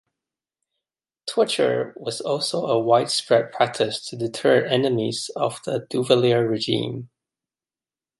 Torture 1.29 1.93
was 1.95 2.21
also 2.21 2.65
a 2.65 2.79
widespread 2.79 3.51
practice 3.51 4.03
to 4.07 4.15
deter 4.17 4.65
enemies 4.65 5.29
of 5.35 5.61
the 5.63 5.85
Duvalier 5.91 6.49
regime. 6.49 7.11